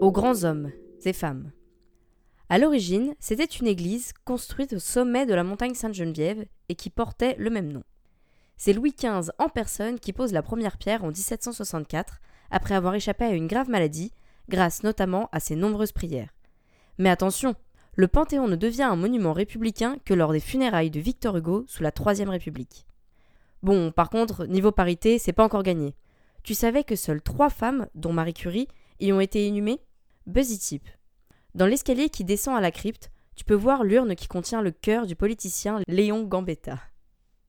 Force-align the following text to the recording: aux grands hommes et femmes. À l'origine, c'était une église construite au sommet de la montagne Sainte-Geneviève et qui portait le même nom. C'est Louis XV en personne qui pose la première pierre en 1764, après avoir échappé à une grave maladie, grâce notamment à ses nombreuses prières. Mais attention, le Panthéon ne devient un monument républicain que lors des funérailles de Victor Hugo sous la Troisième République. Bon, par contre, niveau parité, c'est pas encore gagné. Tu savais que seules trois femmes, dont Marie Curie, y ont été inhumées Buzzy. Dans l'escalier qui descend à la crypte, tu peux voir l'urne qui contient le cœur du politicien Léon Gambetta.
aux 0.00 0.12
grands 0.12 0.44
hommes 0.44 0.70
et 1.04 1.12
femmes. 1.12 1.52
À 2.48 2.58
l'origine, 2.58 3.14
c'était 3.20 3.44
une 3.44 3.66
église 3.66 4.12
construite 4.24 4.74
au 4.74 4.78
sommet 4.78 5.26
de 5.26 5.34
la 5.34 5.44
montagne 5.44 5.74
Sainte-Geneviève 5.74 6.44
et 6.68 6.74
qui 6.74 6.90
portait 6.90 7.36
le 7.38 7.50
même 7.50 7.72
nom. 7.72 7.82
C'est 8.56 8.72
Louis 8.72 8.94
XV 8.96 9.30
en 9.38 9.48
personne 9.48 9.98
qui 9.98 10.12
pose 10.12 10.32
la 10.32 10.42
première 10.42 10.78
pierre 10.78 11.04
en 11.04 11.08
1764, 11.08 12.20
après 12.50 12.74
avoir 12.74 12.94
échappé 12.94 13.24
à 13.24 13.30
une 13.30 13.46
grave 13.46 13.68
maladie, 13.68 14.12
grâce 14.48 14.82
notamment 14.82 15.28
à 15.32 15.40
ses 15.40 15.56
nombreuses 15.56 15.92
prières. 15.92 16.34
Mais 16.98 17.10
attention, 17.10 17.54
le 17.94 18.08
Panthéon 18.08 18.48
ne 18.48 18.56
devient 18.56 18.82
un 18.82 18.96
monument 18.96 19.32
républicain 19.32 19.96
que 20.04 20.14
lors 20.14 20.32
des 20.32 20.40
funérailles 20.40 20.90
de 20.90 21.00
Victor 21.00 21.36
Hugo 21.36 21.64
sous 21.66 21.82
la 21.82 21.92
Troisième 21.92 22.30
République. 22.30 22.86
Bon, 23.62 23.90
par 23.90 24.10
contre, 24.10 24.46
niveau 24.46 24.72
parité, 24.72 25.18
c'est 25.18 25.32
pas 25.32 25.44
encore 25.44 25.62
gagné. 25.62 25.94
Tu 26.42 26.54
savais 26.54 26.84
que 26.84 26.96
seules 26.96 27.22
trois 27.22 27.48
femmes, 27.48 27.88
dont 27.94 28.12
Marie 28.12 28.34
Curie, 28.34 28.68
y 29.00 29.12
ont 29.12 29.20
été 29.20 29.46
inhumées 29.46 29.80
Buzzy. 30.26 30.80
Dans 31.54 31.66
l'escalier 31.66 32.08
qui 32.08 32.24
descend 32.24 32.56
à 32.56 32.60
la 32.60 32.70
crypte, 32.70 33.10
tu 33.36 33.44
peux 33.44 33.54
voir 33.54 33.84
l'urne 33.84 34.14
qui 34.14 34.28
contient 34.28 34.62
le 34.62 34.70
cœur 34.70 35.06
du 35.06 35.16
politicien 35.16 35.80
Léon 35.88 36.24
Gambetta. 36.24 36.80